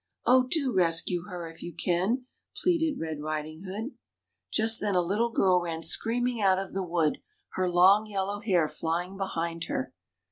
Oh! 0.25 0.47
do 0.49 0.73
rescue 0.73 1.25
her, 1.25 1.47
if 1.47 1.61
you 1.61 1.75
can," 1.75 2.25
pleaded 2.63 2.99
Red 2.99 3.21
Riding 3.21 3.65
hood. 3.65 3.91
Just 4.51 4.81
then 4.81 4.95
a 4.95 4.99
little 4.99 5.29
girl 5.29 5.61
ran 5.61 5.83
screaming 5.83 6.41
out 6.41 6.57
of 6.57 6.73
the 6.73 6.81
wood, 6.81 7.19
her 7.49 7.69
long 7.69 8.07
yellow 8.07 8.39
hair 8.39 8.67
flying 8.67 9.15
behind 9.15 9.65
her. 9.65 9.93